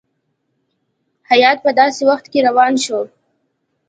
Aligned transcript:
هیات 1.29 1.57
په 1.65 1.71
داسي 1.79 2.03
وخت 2.09 2.25
کې 2.31 2.39
روان 2.47 2.73
شو. 2.83 2.99